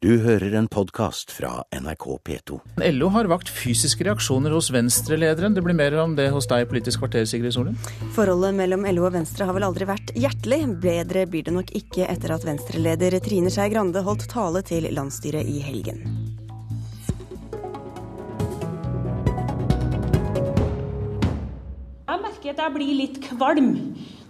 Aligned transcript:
Du 0.00 0.14
hører 0.24 0.54
en 0.56 0.64
podkast 0.64 1.28
fra 1.28 1.58
NRK 1.76 2.04
P2. 2.24 2.56
LO 2.94 3.08
har 3.12 3.26
vakt 3.28 3.50
fysiske 3.52 4.06
reaksjoner 4.06 4.54
hos 4.56 4.70
Venstre-lederen. 4.72 5.52
Det 5.52 5.60
blir 5.60 5.76
mer 5.76 5.92
om 6.00 6.14
det 6.16 6.30
hos 6.32 6.46
deg 6.48 6.62
i 6.64 6.68
Politisk 6.70 7.02
kvarter, 7.02 7.26
Sigrid 7.28 7.52
Solund. 7.52 7.90
Forholdet 8.16 8.56
mellom 8.56 8.86
LO 8.88 9.04
og 9.04 9.12
Venstre 9.18 9.44
har 9.44 9.52
vel 9.52 9.66
aldri 9.66 9.84
vært 9.90 10.14
hjertelig. 10.16 10.62
Bedre 10.80 11.26
blir 11.28 11.44
det 11.44 11.52
nok 11.52 11.74
ikke 11.76 12.06
etter 12.08 12.32
at 12.32 12.46
Venstre-leder 12.48 13.18
Trine 13.20 13.52
Skei 13.52 13.68
Grande 13.74 14.00
holdt 14.06 14.24
tale 14.32 14.62
til 14.64 14.88
landsstyret 14.88 15.44
i 15.44 15.60
helgen. 15.66 16.00
Jeg 22.08 22.24
merker 22.24 22.56
at 22.56 22.64
jeg 22.64 22.74
blir 22.78 22.96
litt 23.02 23.20
kvalm 23.28 23.74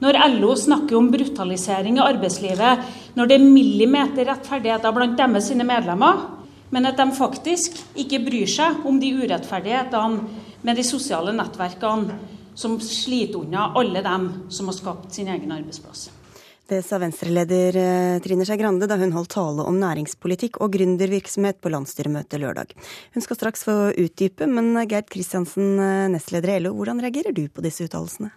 når 0.00 0.18
LO 0.36 0.54
snakker 0.56 0.96
om 0.98 1.10
brutalisering 1.12 1.98
i 1.98 2.04
arbeidslivet, 2.04 2.84
når 3.16 3.28
det 3.28 3.36
er 3.36 3.48
millimeter 3.48 4.28
rettferdigheter 4.30 4.94
blant 4.96 5.18
deres 5.18 5.50
sine 5.50 5.66
medlemmer, 5.68 6.22
men 6.70 6.86
at 6.86 7.00
de 7.00 7.08
faktisk 7.16 7.80
ikke 7.98 8.22
bryr 8.24 8.48
seg 8.50 8.86
om 8.86 9.00
de 9.02 9.12
urettferdighetene 9.18 10.46
med 10.62 10.78
de 10.78 10.86
sosiale 10.86 11.34
nettverkene 11.34 12.20
som 12.54 12.78
sliter 12.82 13.42
unna 13.42 13.70
alle 13.78 14.02
dem 14.04 14.30
som 14.52 14.70
har 14.70 14.76
skapt 14.76 15.14
sin 15.14 15.28
egen 15.32 15.52
arbeidsplass. 15.52 16.10
Det 16.70 16.84
sa 16.86 17.00
Venstre-leder 17.02 17.76
eh, 17.80 18.16
Trine 18.22 18.44
Skei 18.46 18.54
Grande 18.60 18.86
da 18.86 18.94
hun 19.00 19.10
holdt 19.10 19.32
tale 19.34 19.64
om 19.66 19.80
næringspolitikk 19.80 20.60
og 20.62 20.70
gründervirksomhet 20.76 21.58
på 21.58 21.72
landsstyremøtet 21.74 22.38
lørdag. 22.38 22.76
Hun 23.16 23.24
skal 23.24 23.38
straks 23.40 23.66
få 23.66 23.74
utdype, 23.98 24.46
men 24.46 24.76
Gerd 24.86 25.08
Kristiansen, 25.10 25.72
eh, 25.82 26.06
nestleder 26.12 26.54
i 26.54 26.60
LO, 26.62 26.76
hvordan 26.78 27.02
reagerer 27.02 27.34
du 27.34 27.48
på 27.50 27.64
disse 27.66 27.88
uttalelsene? 27.88 28.30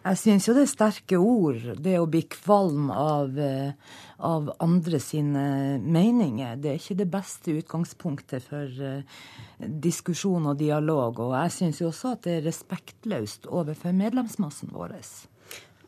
Jeg 0.00 0.16
syns 0.16 0.46
jo 0.48 0.54
det 0.56 0.62
er 0.64 0.70
sterke 0.70 1.18
ord, 1.20 1.64
det 1.76 1.98
å 2.00 2.08
bli 2.08 2.22
kvalm 2.32 2.88
av, 2.94 3.38
eh, 3.38 3.72
av 4.18 4.48
andre 4.64 5.00
sine 5.00 5.78
meninger. 5.78 6.56
Det 6.56 6.70
er 6.70 6.78
ikke 6.80 6.96
det 7.02 7.10
beste 7.10 7.56
utgangspunktet 7.60 8.42
for 8.42 9.04
diskusjon 9.60 10.46
og 10.46 10.56
dialog. 10.58 11.20
Og 11.20 11.34
jeg 11.36 11.56
syns 11.58 11.82
jo 11.82 11.90
også 11.90 12.14
at 12.14 12.22
det 12.24 12.38
er 12.38 12.48
respektløst 12.48 13.46
overfor 13.46 13.92
medlemsmassen 13.92 14.72
vår. 14.72 14.96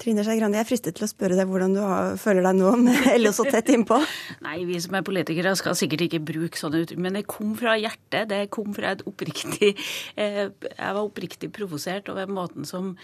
Trine 0.02 0.24
Skei 0.26 0.34
Grande, 0.34 0.58
jeg 0.58 0.64
er 0.64 0.66
fristet 0.66 0.96
til 0.98 1.04
å 1.06 1.10
spørre 1.10 1.36
deg 1.38 1.46
hvordan 1.46 1.76
du 1.76 1.78
har, 1.78 2.16
føler 2.18 2.42
deg 2.42 2.56
nå 2.58 2.72
med 2.80 3.04
LO 3.22 3.30
så 3.36 3.44
tett 3.46 3.68
innpå? 3.70 4.00
Nei, 4.42 4.56
vi 4.66 4.80
som 4.82 4.96
er 4.98 5.04
politikere 5.06 5.52
skal 5.58 5.76
sikkert 5.78 6.08
ikke 6.08 6.18
bruke 6.26 6.58
sånne 6.58 6.80
uttrykk, 6.82 7.02
men 7.04 7.14
det 7.14 7.22
kom 7.30 7.52
fra 7.60 7.76
hjertet. 7.78 8.26
Det 8.32 8.40
kom 8.50 8.72
fra 8.74 8.96
et 8.96 9.04
oppriktig 9.06 9.68
eh, 10.20 10.48
Jeg 10.50 10.96
var 10.96 10.98
oppriktig 11.04 11.52
provosert 11.54 12.10
over 12.10 12.26
måten 12.26 12.66
som 12.66 12.96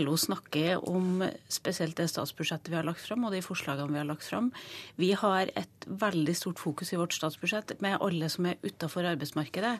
LO 0.00 0.14
snakker 0.16 0.80
om 0.88 1.26
spesielt 1.52 1.98
det 2.00 2.08
statsbudsjettet 2.14 2.72
vi 2.72 2.78
har 2.80 2.88
lagt 2.88 3.04
fram, 3.04 3.28
og 3.28 3.36
de 3.36 3.42
forslagene 3.44 3.92
vi 3.92 4.00
har 4.00 4.08
lagt 4.08 4.24
fram. 4.24 4.48
Vi 4.96 5.12
har 5.12 5.52
et 5.52 5.86
veldig 5.86 6.38
stort 6.40 6.62
fokus 6.62 6.94
i 6.96 7.00
vårt 7.02 7.18
statsbudsjett 7.18 7.76
med 7.84 8.00
alle 8.00 8.32
som 8.32 8.48
er 8.48 8.56
utafor 8.64 9.04
arbeidsmarkedet. 9.12 9.74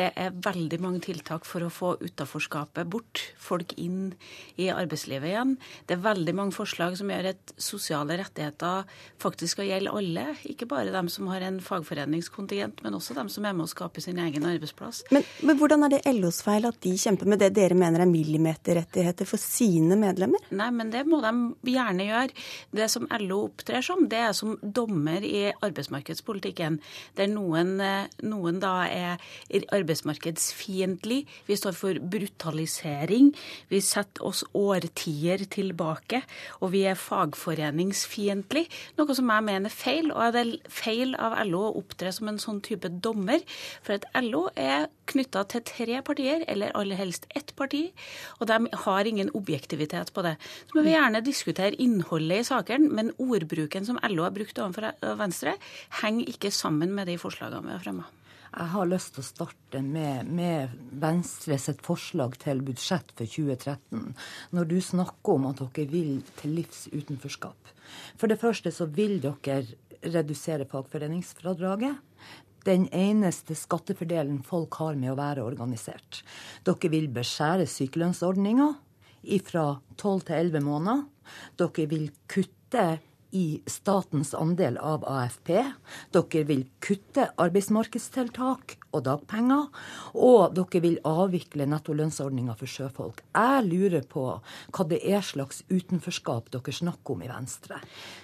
Det 0.00 0.08
er 0.16 0.40
veldig 0.48 0.80
mange 0.80 1.04
tiltak 1.04 1.44
for 1.44 1.68
å 1.68 1.70
få 1.72 1.94
utaforskapet 2.00 2.88
bort, 2.88 3.26
folk 3.36 3.76
inn 3.76 4.14
i 4.56 4.72
arbeidslivet 4.72 5.34
igjen. 5.34 5.56
Det 5.84 5.98
er 5.98 6.04
veldig 6.14 6.34
mange 6.36 6.54
forslag 6.54 6.96
som 6.98 7.10
gjør 7.10 7.30
at 7.32 7.54
sosiale 7.60 8.18
rettigheter 8.20 8.88
faktisk 9.22 9.56
skal 9.56 9.68
gjelde 9.68 9.94
alle. 9.94 10.26
Ikke 10.50 10.68
bare 10.70 10.92
dem 10.94 11.10
som 11.12 11.28
har 11.32 11.44
en 11.44 11.60
fagforeningskontingent, 11.64 12.82
men 12.84 12.96
også 12.96 13.16
dem 13.16 13.30
som 13.32 13.46
er 13.46 13.56
med 13.56 13.66
å 13.66 13.70
skape 13.70 14.02
sin 14.04 14.20
egen 14.22 14.46
arbeidsplass. 14.48 15.04
Men, 15.14 15.26
men 15.46 15.58
hvordan 15.60 15.86
er 15.86 15.96
det 15.96 16.14
LOs 16.14 16.42
feil 16.46 16.68
at 16.68 16.80
de 16.84 16.94
kjemper 17.00 17.30
med 17.30 17.42
det 17.42 17.52
dere 17.56 17.78
mener 17.78 18.04
er 18.04 18.10
millimeterrettigheter 18.10 19.28
for 19.28 19.42
sine 19.42 19.98
medlemmer? 20.00 20.42
Nei, 20.54 20.70
men 20.74 20.92
det 20.94 21.04
må 21.08 21.20
de 21.24 21.74
gjerne 21.74 22.08
gjøre. 22.08 22.44
Det 22.74 22.88
som 22.92 23.08
LO 23.24 23.44
opptrer 23.48 23.84
som, 23.84 24.06
det 24.10 24.22
er 24.28 24.34
som 24.36 24.56
dommer 24.62 25.24
i 25.24 25.46
arbeidsmarkedspolitikken. 25.54 26.80
Der 27.18 27.30
noen, 27.30 27.76
noen 28.24 28.60
da 28.62 28.74
er 28.88 29.22
arbeidsmarkedsfiendtlig. 29.74 31.22
Vi 31.48 31.58
står 31.58 31.76
for 31.78 31.98
brutalisering. 31.98 33.32
Vi 33.70 33.80
setter 33.84 34.26
oss 34.26 34.44
årtier 34.54 35.44
tilbake 35.50 36.03
tilbake, 36.04 36.22
og 36.60 36.72
vi 36.72 36.84
er 36.86 36.94
fagforeningsfiendtlig, 36.94 38.66
noe 38.98 39.14
som 39.14 39.30
jeg 39.30 39.44
mener 39.44 39.70
er 39.70 39.74
feil. 39.74 40.12
Og 40.12 40.32
det 40.32 40.40
er 40.40 40.70
feil 40.70 41.14
av 41.16 41.36
LO 41.46 41.68
å 41.68 41.78
opptre 41.80 42.12
som 42.12 42.28
en 42.28 42.38
sånn 42.38 42.60
type 42.62 42.88
dommer, 42.88 43.40
for 43.82 43.96
at 43.96 44.06
LO 44.22 44.48
er 44.56 44.88
knytta 45.06 45.44
til 45.48 45.62
tre 45.64 46.02
partier, 46.02 46.44
eller 46.48 46.74
aller 46.74 46.96
helst 46.96 47.26
ett 47.34 47.54
parti, 47.56 47.92
og 48.40 48.48
de 48.48 48.68
har 48.72 49.04
ingen 49.04 49.30
objektivitet 49.34 50.12
på 50.14 50.22
det. 50.24 50.36
Så 50.68 50.78
må 50.78 50.84
vi 50.84 50.94
gjerne 50.94 51.24
diskutere 51.24 51.76
innholdet 51.78 52.40
i 52.44 52.48
sakene, 52.48 52.90
men 52.90 53.14
ordbruken 53.18 53.86
som 53.86 54.00
LO 54.08 54.24
har 54.24 54.34
brukt 54.34 54.58
overfor 54.58 54.92
Venstre, 55.18 55.56
henger 56.02 56.28
ikke 56.28 56.52
sammen 56.52 56.94
med 56.94 57.08
de 57.08 57.18
forslagene 57.20 57.68
vi 57.68 57.76
har 57.76 57.84
fremma. 57.84 58.08
Jeg 58.54 58.70
har 58.70 58.86
lyst 58.86 59.16
til 59.16 59.24
å 59.24 59.26
starte 59.26 59.80
med, 59.82 60.28
med 60.30 60.74
Venstre 61.02 61.56
sitt 61.58 61.80
forslag 61.82 62.36
til 62.38 62.60
budsjett 62.62 63.08
for 63.18 63.26
2013. 63.26 64.12
Når 64.54 64.68
du 64.70 64.76
snakker 64.78 65.38
om 65.40 65.48
at 65.50 65.62
dere 65.62 65.90
vil 65.90 66.20
til 66.38 66.54
livs 66.60 66.84
utenforskap. 66.92 67.72
For 68.20 68.30
det 68.30 68.38
første 68.38 68.70
så 68.74 68.86
vil 68.86 69.18
dere 69.24 69.64
redusere 70.04 70.68
fagforeningsfradraget. 70.70 71.98
Den 72.64 72.86
eneste 72.94 73.56
skattefordelen 73.58 74.38
folk 74.46 74.78
har 74.78 74.94
med 75.00 75.12
å 75.12 75.18
være 75.18 75.42
organisert. 75.44 76.22
Dere 76.64 76.92
vil 76.92 77.10
beskjære 77.12 77.66
sykelønnsordninga 77.68 78.70
fra 79.48 79.66
12 79.98 80.28
til 80.28 80.38
11 80.38 80.64
måneder. 80.64 81.02
Dere 81.58 81.88
vil 81.90 82.06
kutte 82.30 82.86
i 83.34 83.60
statens 83.66 84.32
andel 84.38 84.78
av 84.78 85.04
AFP. 85.10 85.50
Dere 86.14 86.44
vil 86.48 86.64
kutte 86.84 87.26
arbeidsmarkedstiltak 87.42 88.76
og 88.94 89.04
dagpenger. 89.08 89.68
Og 90.14 90.54
dere 90.54 90.82
vil 90.84 91.00
avvikle 91.08 91.66
nettolønnsordninga 91.70 92.54
for 92.58 92.70
sjøfolk. 92.70 93.24
Jeg 93.34 93.66
lurer 93.66 94.06
på 94.06 94.26
hva 94.38 94.88
det 94.90 95.02
er 95.02 95.24
slags 95.26 95.64
utenforskap 95.72 96.52
dere 96.54 96.78
snakker 96.78 97.16
om 97.16 97.24
i 97.26 97.32
Venstre. 97.32 97.80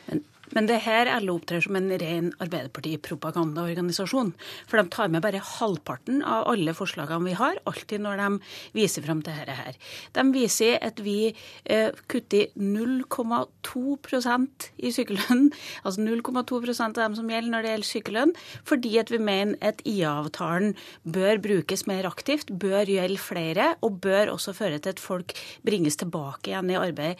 Men 0.07 0.23
men 0.57 0.67
det 0.69 0.81
her 0.85 1.09
LO 1.23 1.33
opptrer 1.39 1.61
som 1.65 1.77
en 1.79 1.89
ren 2.01 2.33
Arbeiderparti-propagandaorganisasjon. 2.43 4.33
For 4.71 4.77
de 4.81 4.85
tar 4.93 5.09
med 5.13 5.23
bare 5.25 5.43
halvparten 5.45 6.17
av 6.27 6.41
alle 6.51 6.73
forslagene 6.77 7.29
vi 7.29 7.35
har, 7.39 7.55
alltid 7.71 8.01
når 8.05 8.15
de 8.21 8.29
viser 8.77 9.03
fram 9.07 9.21
til 9.25 9.35
dette 9.37 9.55
her. 9.59 9.75
De 10.17 10.23
viser 10.35 10.73
at 10.85 10.97
vi 11.05 11.19
eh, 11.65 11.91
kutter 12.11 12.45
0,2% 12.57 14.71
i 14.81 14.93
sykelønn, 14.95 15.45
altså 15.85 16.01
0,2% 16.07 16.91
av 16.91 17.03
dem 17.05 17.15
som 17.19 17.31
gjelder 17.31 17.51
når 17.55 17.63
det 17.63 17.71
gjelder 17.75 17.91
sykelønn, 17.91 18.33
fordi 18.67 18.93
at 19.03 19.09
vi 19.13 19.21
mener 19.23 19.55
at 19.65 19.79
IA-avtalen 19.89 20.71
bør 21.05 21.37
brukes 21.43 21.87
mer 21.91 22.05
aktivt, 22.09 22.47
bør 22.51 22.85
gjelde 22.91 23.21
flere, 23.21 23.67
og 23.85 23.91
bør 24.05 24.27
også 24.35 24.51
føre 24.57 24.79
til 24.81 24.91
at 24.95 25.03
folk 25.03 25.29
bringes 25.67 25.97
tilbake 26.01 26.51
igjen 26.51 26.71
i 26.73 26.81
arbeid 26.81 27.15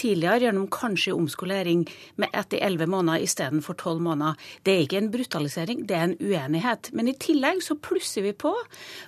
tidligere 0.00 0.40
gjennom 0.46 0.68
kanskje 0.72 1.14
omskolering 1.16 1.80
med 2.20 2.28
etter 2.36 2.58
11 2.64 2.75
elleve 2.76 2.90
måneder 2.92 3.24
istedenfor 3.24 3.76
tolv 3.80 4.02
måneder. 4.04 4.36
Det 4.62 4.74
er 4.74 4.84
ikke 4.84 5.00
en 5.00 5.10
brutalisering, 5.12 5.84
det 5.88 5.96
er 5.96 6.04
en 6.10 6.16
uenighet. 6.20 6.90
Men 6.96 7.08
i 7.08 7.16
tillegg 7.16 7.62
så 7.64 7.76
plusser 7.80 8.26
vi 8.26 8.32
på, 8.36 8.52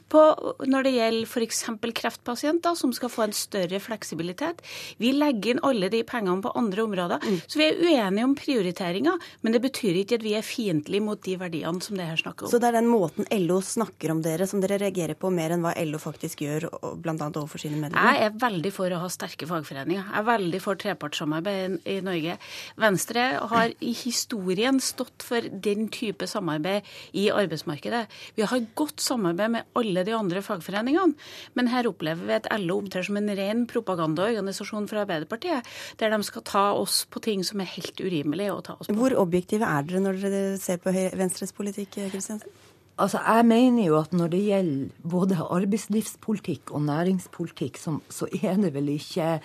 på 0.08 0.22
når 0.68 0.86
det 0.86 0.94
gjelder 0.96 1.28
f.eks. 1.28 1.64
kreftpasienter, 2.00 2.76
som 2.78 2.92
skal 2.96 3.12
få 3.12 3.26
en 3.26 3.36
større 3.36 3.80
fleksibilitet. 3.82 4.62
Vi 4.98 5.12
legger 5.12 5.56
inn 5.56 5.62
alle 5.66 5.90
de 5.92 6.02
pengene 6.06 6.42
på 6.44 6.52
andre 6.58 6.84
områder. 6.88 7.24
Mm. 7.24 7.40
Så 7.46 7.60
vi 7.60 7.68
er 7.68 7.82
uenige 7.82 8.28
om 8.28 8.36
prioriteringer, 8.38 9.28
men 9.42 9.54
det 9.54 9.62
betyr 9.64 10.00
ikke 10.02 10.18
at 10.18 10.26
vi 10.26 10.34
er 10.38 10.46
fiendtlige 10.46 11.04
mot 11.04 11.20
de 11.24 11.36
verdiene 11.40 11.84
som 11.84 11.98
det 11.98 12.08
her 12.08 12.20
snakker 12.20 12.46
om. 12.46 12.52
Så 12.52 12.60
det 12.62 12.70
er 12.70 12.78
den 12.78 12.90
måten 12.90 13.28
LO 13.44 13.60
snakker 13.64 14.14
om 14.14 14.22
dere, 14.24 14.48
som 14.48 14.62
dere 14.64 14.80
reagerer 14.80 15.18
på 15.18 15.30
mer 15.34 15.54
enn 15.54 15.64
hva 15.64 15.74
LO 15.84 16.00
faktisk 16.02 16.44
gjør, 16.46 16.68
bl.a. 17.02 17.16
overfor 17.28 17.62
sine 17.62 17.78
medlemmer? 17.80 18.16
Jeg 18.16 18.28
er 18.28 18.38
veldig 18.40 18.72
for 18.74 18.94
å 18.94 19.02
ha 19.02 19.10
sterke 19.12 19.48
fagforeninger. 19.48 20.08
Jeg 20.08 20.22
er 20.22 20.28
veldig 20.28 20.62
for 20.64 20.80
trepartssamarbeid 20.80 21.88
i 21.88 21.98
Norge. 22.04 22.38
Venstre 22.78 23.26
har 23.50 23.57
har 23.58 23.74
i 23.84 23.92
historien 23.96 24.78
stått 24.82 25.24
for 25.26 25.44
den 25.66 25.88
type 25.92 26.26
samarbeid 26.30 26.86
i 27.18 27.28
arbeidsmarkedet. 27.34 28.06
Vi 28.38 28.46
har 28.48 28.66
godt 28.78 29.02
samarbeid 29.02 29.54
med 29.56 29.78
alle 29.78 30.04
de 30.06 30.14
andre 30.16 30.42
fagforeningene, 30.44 31.16
men 31.58 31.72
her 31.72 31.88
opplever 31.90 32.28
vi 32.28 32.36
at 32.38 32.48
LO 32.62 32.80
opptrer 32.82 33.06
som 33.06 33.18
en 33.20 33.32
ren 33.38 33.66
propagandaorganisasjon 33.70 34.88
for 34.90 35.02
Arbeiderpartiet, 35.02 35.66
der 36.00 36.14
de 36.14 36.22
skal 36.26 36.46
ta 36.46 36.64
oss 36.78 37.02
på 37.10 37.22
ting 37.24 37.44
som 37.46 37.62
er 37.62 37.70
helt 37.74 38.00
urimelig 38.00 38.50
å 38.52 38.62
ta 38.64 38.78
oss 38.78 38.90
på. 38.90 38.96
Hvor 38.98 39.16
objektive 39.20 39.68
er 39.68 39.86
dere 39.88 40.04
når 40.04 40.22
dere 40.24 40.42
ser 40.62 40.80
på 40.82 40.94
Venstres 40.94 41.54
politikk, 41.56 42.00
Kristiansen? 42.12 42.67
Altså, 42.98 43.18
Jeg 43.22 43.46
mener 43.46 43.84
jo 43.86 43.96
at 44.00 44.12
når 44.12 44.30
det 44.32 44.40
gjelder 44.42 45.10
både 45.10 45.36
arbeidslivspolitikk 45.38 46.72
og 46.74 46.82
næringspolitikk, 46.82 47.78
så, 47.78 47.98
så, 48.10 48.26
er 48.26 48.58
ikke 48.58 49.40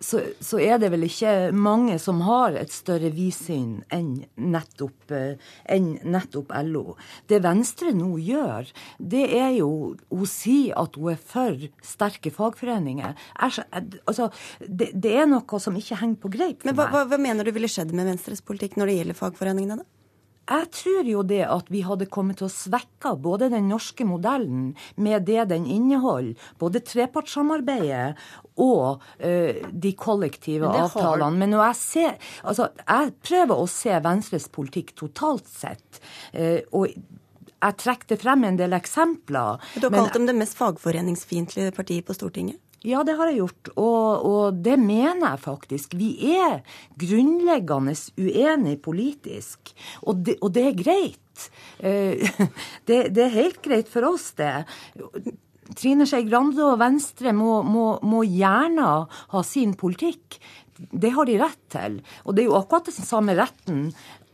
så, 0.00 0.20
så, 0.40 0.58
er 0.60 0.78
det 0.78 0.90
vel 0.92 1.06
ikke 1.08 1.52
mange 1.52 1.98
som 1.98 2.20
har 2.26 2.58
et 2.60 2.72
større 2.72 3.10
vidsyn 3.14 3.80
enn 3.92 4.26
nettopp, 4.36 5.10
eh, 5.16 5.40
enn 5.64 5.94
nettopp 6.04 6.52
LO. 6.68 6.96
Det 7.28 7.40
Venstre 7.42 7.94
nå 7.96 8.18
gjør, 8.20 8.68
det 8.98 9.24
er 9.38 9.54
jo 9.58 9.70
å 10.12 10.28
si 10.28 10.70
at 10.70 10.98
hun 11.00 11.14
er 11.14 11.22
for 11.32 11.56
sterke 11.82 12.32
fagforeninger. 12.34 13.16
Er, 13.40 13.62
altså, 14.04 14.28
det, 14.60 14.92
det, 14.92 15.16
er 15.16 15.30
noe 15.30 15.62
som 15.62 15.76
ikke 15.76 16.02
henger 16.02 16.20
på 16.20 16.34
greip 16.36 16.60
for 16.60 16.70
Men 16.70 16.76
hva, 16.76 16.84
meg. 16.84 16.98
Hva, 16.98 17.06
hva 17.14 17.22
mener 17.30 17.48
du 17.48 17.54
ville 17.56 17.70
skjedd 17.70 17.96
med 17.96 18.12
Venstres 18.12 18.44
politikk 18.44 18.76
når 18.76 18.92
det 18.92 19.00
gjelder 19.00 19.20
fagforeningene, 19.24 19.80
da? 19.80 19.99
Jeg 20.50 20.70
tror 20.74 21.08
jo 21.08 21.22
det 21.26 21.42
at 21.46 21.70
vi 21.70 21.82
hadde 21.86 22.08
kommet 22.10 22.40
til 22.40 22.48
å 22.48 22.52
svekke 22.52 23.14
både 23.22 23.50
den 23.52 23.68
norske 23.70 24.06
modellen 24.06 24.72
med 25.00 25.26
det 25.28 25.46
den 25.52 25.66
inneholder, 25.70 26.34
både 26.58 26.82
trepartssamarbeidet 26.86 28.16
og 28.60 29.00
uh, 29.22 29.60
de 29.70 29.92
kollektive 29.98 30.66
Men 30.66 30.86
avtalene. 30.88 31.38
Men 31.40 31.54
når 31.54 31.64
jeg 31.68 31.78
ser 31.80 32.16
Altså, 32.44 32.68
jeg 32.82 33.12
prøver 33.24 33.62
å 33.62 33.68
se 33.70 33.94
Venstres 34.02 34.48
politikk 34.52 34.92
totalt 34.98 35.48
sett. 35.48 36.00
Uh, 36.34 36.60
og 36.76 36.90
jeg 36.90 37.76
trekte 37.80 38.16
frem 38.20 38.46
en 38.48 38.58
del 38.58 38.74
eksempler. 38.76 39.60
Du 39.76 39.88
har 39.88 39.96
kalt 39.98 40.16
dem 40.16 40.26
det 40.28 40.36
mest 40.38 40.56
fagforeningsfiendtlige 40.58 41.74
partiet 41.76 42.08
på 42.08 42.16
Stortinget? 42.16 42.60
Ja, 42.86 43.02
det 43.04 43.18
har 43.18 43.28
jeg 43.28 43.42
gjort, 43.42 43.70
og, 43.74 44.22
og, 44.24 44.60
det 44.64 44.78
mener 44.80 45.34
jeg 45.34 45.42
faktisk. 45.42 45.96
Vi 46.00 46.14
er 46.32 46.62
grunnleggende 47.00 47.92
uenige 48.16 48.80
politisk, 48.80 49.74
og 50.00 50.22
det, 50.24 50.38
og 50.40 50.54
det 50.56 50.64
er 50.64 50.78
greit. 50.78 51.44
Eh, 51.84 52.24
det, 52.88 53.02
det, 53.12 53.26
er 53.26 53.36
helt 53.36 53.60
greit 53.64 53.90
for 53.92 54.08
oss, 54.08 54.30
det. 54.40 54.64
Trine 55.76 56.06
Skei 56.08 56.24
Grande 56.26 56.64
og 56.66 56.80
Venstre 56.80 57.34
må, 57.36 57.60
må, 57.68 57.84
må 58.00 58.24
gjerne 58.24 58.88
ha 59.34 59.44
sin 59.46 59.76
politikk. 59.78 60.40
Det 60.80 61.12
har 61.12 61.28
de 61.28 61.36
rett 61.42 61.60
til. 61.72 62.00
Og 62.24 62.34
det 62.34 62.46
er 62.46 62.48
jo 62.48 62.56
akkurat 62.58 62.88
den 62.88 63.06
samme 63.06 63.36
retten 63.36 63.90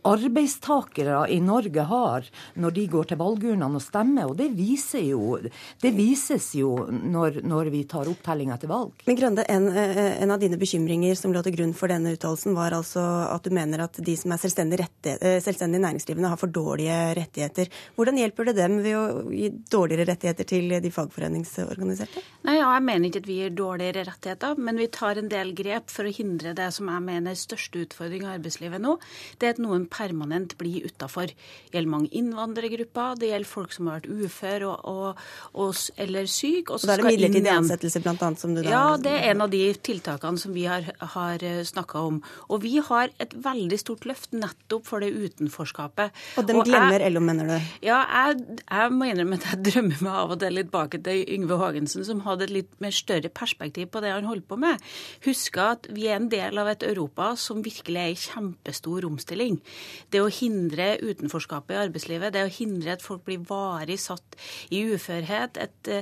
arbeidstakere 0.07 1.25
i 1.33 1.39
Norge 1.45 1.87
har 1.91 2.27
når 2.55 2.75
de 2.77 2.87
går 2.93 3.11
til 3.11 3.21
valgurnene 3.21 3.79
og 3.79 3.85
stemmer. 3.85 4.31
Og 4.31 4.37
det, 4.39 4.49
viser 4.57 5.05
jo, 5.11 5.37
det 5.83 5.93
vises 5.97 6.53
jo 6.59 6.75
når, 6.91 7.41
når, 7.47 7.71
vi 7.75 7.83
tar 7.91 8.09
opptelling 8.11 8.53
etter 8.55 8.71
valg. 8.71 8.95
Men 9.09 9.19
Grønne, 9.19 9.47
en, 9.51 9.69
en, 9.75 10.33
av 10.33 10.43
dine 10.43 10.59
bekymringer 10.61 11.17
som 11.19 11.35
lå 11.35 11.43
til 11.47 11.57
grunn 11.57 11.75
for 11.77 11.93
denne 11.93 12.15
uttalelsen, 12.17 12.55
var 12.57 12.77
altså 12.77 13.03
at 13.33 13.47
du 13.47 13.55
mener 13.55 13.85
at 13.87 13.99
de 14.03 14.17
som 14.19 14.35
er 14.35 14.43
selvstendig, 14.43 14.81
eh, 15.11 15.39
selvstendig 15.45 15.83
næringsdrivende, 15.83 16.31
har 16.33 16.41
for 16.41 16.53
dårlige 16.53 16.97
rettigheter. 17.19 17.71
Hvordan 17.97 18.21
hjelper 18.21 18.51
det 18.51 18.57
dem 18.61 18.79
ved 18.85 18.99
å 18.99 19.05
gi 19.33 19.51
dårligere 19.73 20.09
rettigheter 20.13 20.49
til 20.49 20.77
de 20.83 20.93
fagforeningsorganiserte? 20.95 22.23
Nei, 22.47 22.59
ja, 22.61 22.71
Jeg 22.77 22.85
mener 22.87 23.09
ikke 23.09 23.23
at 23.25 23.29
vi 23.29 23.41
gir 23.41 23.55
dårligere 23.57 24.07
rettigheter, 24.11 24.59
men 24.61 24.79
vi 24.81 24.89
tar 24.93 25.19
en 25.19 25.31
del 25.33 25.53
grep 25.57 25.91
for 25.93 26.07
å 26.07 26.13
hindre 26.13 26.55
det 26.57 26.69
som 26.77 26.91
jeg 26.93 27.05
mener 27.07 27.33
er 27.33 27.41
største 27.41 27.83
utfordring 27.87 28.27
i 28.27 28.33
arbeidslivet 28.37 28.83
nå. 28.83 28.97
Det 29.41 29.49
er 29.49 29.57
at 29.57 29.63
noen 29.63 29.87
permanent 29.97 30.57
blir 30.61 30.87
utafor. 30.87 31.33
Det 31.33 31.77
gjelder 31.77 31.93
mange 31.93 32.11
innvandrergrupper, 32.17 33.17
det 33.21 33.31
gjelder 33.33 33.51
folk 33.51 33.75
som 33.75 33.89
har 33.91 34.01
vært 34.01 34.11
uføre 34.11 34.69
og, 34.69 34.85
og, 34.91 35.25
og, 35.55 35.83
eller 36.03 36.29
syke. 36.31 36.75
Og, 36.75 36.85
da 36.85 36.97
er 36.97 37.03
det 37.03 37.13
midlertidig 37.15 37.53
ansettelse 37.53 38.03
bl.a. 38.05 38.31
som 38.39 38.55
du 38.57 38.63
da 38.63 38.73
Ja, 38.73 38.85
det 39.01 39.15
er 39.15 39.31
en 39.33 39.45
av 39.47 39.53
de 39.53 39.63
tiltakene 39.89 40.41
som 40.41 40.55
vi 40.57 40.67
har, 40.69 40.89
har 41.17 41.45
eh, 41.47 41.63
snakka 41.67 42.05
om. 42.11 42.21
Og 42.51 42.63
vi 42.65 42.77
har 42.85 43.13
et 43.23 43.35
veldig 43.47 43.81
stort 43.81 44.07
løft 44.09 44.35
nettopp 44.37 44.87
for 44.89 45.05
det 45.05 45.13
utenforskapet. 45.15 46.15
Og 46.41 46.49
dem 46.49 46.63
glemmer 46.67 47.05
LO, 47.11 47.23
mener 47.25 47.51
du? 47.51 47.71
Ja, 47.87 48.03
jeg, 48.29 48.61
jeg 48.65 48.95
må 48.95 49.11
innrømme 49.11 49.41
at 49.41 49.49
jeg 49.51 49.63
drømmer 49.71 50.05
meg 50.07 50.21
av 50.25 50.37
og 50.37 50.41
til 50.43 50.57
litt 50.59 50.73
bak 50.73 50.97
til 51.07 51.23
Yngve 51.37 51.61
Haagensen, 51.61 52.05
som 52.07 52.23
hadde 52.27 52.49
et 52.49 52.55
litt 52.61 52.73
mer 52.83 52.95
større 52.95 53.33
perspektiv 53.33 53.91
på 53.95 54.03
det 54.05 54.13
han 54.15 54.29
holdt 54.29 54.49
på 54.49 54.59
med. 54.61 54.83
Husk 55.27 55.59
at 55.63 55.89
vi 55.95 56.09
er 56.11 56.21
en 56.21 56.31
del 56.33 56.59
av 56.61 56.71
et 56.71 56.85
Europa 56.87 57.33
som 57.41 57.65
virkelig 57.65 58.03
er 58.03 58.13
i 58.13 58.21
kjempestor 58.27 59.07
omstilling 59.09 59.61
det 60.15 60.23
å 60.23 60.31
hindre 60.33 60.95
utenforskapet 61.03 61.75
i 61.77 61.81
arbeidslivet, 61.87 62.35
det 62.35 62.45
å 62.47 62.53
hindre 62.53 62.97
at 62.97 63.05
folk 63.05 63.25
blir 63.27 63.43
varig 63.47 63.99
satt 64.03 64.39
i 64.75 64.83
uførhet, 64.93 65.59
et, 65.61 65.93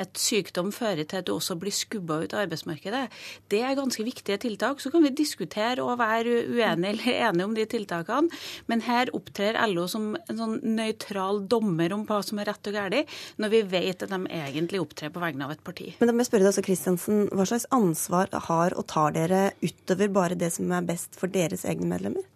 et 0.00 0.20
sykdom 0.20 0.72
fører 0.74 1.04
til 1.08 1.22
at 1.22 1.28
du 1.28 1.34
også 1.36 1.56
blir 1.60 1.74
skubba 1.74 2.20
ut 2.24 2.34
av 2.34 2.44
arbeidsmarkedet, 2.44 3.04
det 3.52 3.62
er 3.64 3.78
ganske 3.78 4.06
viktige 4.06 4.40
tiltak. 4.42 4.82
Så 4.82 4.92
kan 4.92 5.04
vi 5.04 5.12
diskutere 5.14 5.84
og 5.84 5.98
være 6.00 6.44
uenige 6.48 6.92
eller 6.94 7.20
enige 7.28 7.48
om 7.48 7.56
de 7.56 7.66
tiltakene, 7.70 8.42
men 8.70 8.84
her 8.86 9.12
opptrer 9.16 9.58
LO 9.70 9.86
som 9.90 10.12
en 10.16 10.40
sånn 10.40 10.58
nøytral 10.76 11.44
dommer 11.50 11.94
om 11.96 12.04
hva 12.08 12.20
som 12.24 12.40
er 12.40 12.50
rett 12.52 12.70
og 12.70 12.76
galt, 12.76 13.14
når 13.40 13.52
vi 13.52 13.62
vet 13.74 14.04
at 14.04 14.12
de 14.12 14.20
egentlig 14.28 14.82
opptrer 14.82 15.12
på 15.14 15.22
vegne 15.22 15.46
av 15.46 15.54
et 15.54 15.64
parti. 15.64 15.92
Men 16.00 16.10
da 16.10 16.14
må 16.14 16.24
jeg 16.24 16.30
spørre 16.30 16.46
deg 16.46 16.52
også, 16.52 16.66
Kristiansen, 16.66 17.24
Hva 17.34 17.46
slags 17.48 17.66
ansvar 17.74 18.32
har 18.48 18.76
og 18.78 18.86
tar 18.90 19.14
dere 19.16 19.42
utover 19.62 20.12
bare 20.12 20.38
det 20.38 20.52
som 20.54 20.70
er 20.74 20.86
best 20.86 21.18
for 21.18 21.32
deres 21.32 21.64
egne 21.68 21.88
medlemmer? 21.90 22.26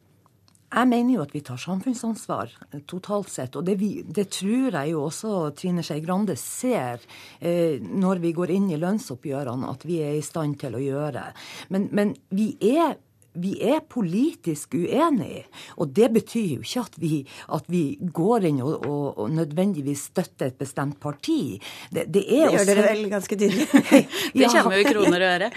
Jeg 0.68 0.88
mener 0.90 1.14
jo 1.14 1.22
at 1.24 1.32
vi 1.32 1.40
tar 1.44 1.60
samfunnsansvar 1.60 2.52
totalt 2.90 3.30
sett. 3.32 3.56
Og 3.56 3.64
det, 3.64 3.78
vi, 3.80 4.02
det 4.04 4.26
tror 4.36 4.76
jeg 4.76 4.92
jo 4.92 5.06
også 5.06 5.32
Trine 5.56 5.84
Skei 5.86 6.02
Grande 6.04 6.36
ser 6.36 7.00
eh, 7.40 7.80
når 7.80 8.20
vi 8.20 8.34
går 8.36 8.52
inn 8.52 8.68
i 8.68 8.80
lønnsoppgjørene, 8.80 9.70
at 9.72 9.86
vi 9.88 10.02
er 10.04 10.18
i 10.18 10.24
stand 10.24 10.58
til 10.60 10.76
å 10.76 10.82
gjøre. 10.82 11.24
Men, 11.72 11.88
men 11.96 12.12
vi 12.36 12.52
er 12.74 12.98
vi 13.38 13.54
er 13.62 13.80
politisk 13.84 14.74
uenige. 14.78 15.44
Og 15.78 15.90
det 15.94 16.08
betyr 16.14 16.58
jo 16.58 16.64
ikke 16.64 16.84
at 16.84 16.98
vi, 17.00 17.12
at 17.54 17.68
vi 17.70 17.82
går 18.00 18.48
inn 18.50 18.60
og, 18.64 18.86
og, 18.86 19.04
og, 19.18 19.30
nødvendigvis 19.34 20.08
støtter 20.10 20.50
et 20.50 20.58
bestemt 20.58 20.98
parti. 21.00 21.58
Det, 21.92 22.06
det, 22.06 22.24
det 22.24 22.24
gjør 22.54 22.66
dere 22.70 22.86
vel 22.88 23.04
ganske 23.12 23.38
tydelig? 23.38 23.68
det 24.38 24.50
kommer 24.52 24.78
jo 24.78 24.84
i 24.84 24.88
kroner 24.88 25.18
og 25.18 25.34
øre. 25.34 25.50